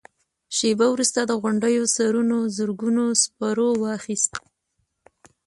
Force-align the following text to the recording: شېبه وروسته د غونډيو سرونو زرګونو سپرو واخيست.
شېبه 0.57 0.85
وروسته 0.91 1.19
د 1.25 1.31
غونډيو 1.41 1.83
سرونو 1.95 2.37
زرګونو 2.57 3.05
سپرو 3.23 3.69
واخيست. 3.83 4.33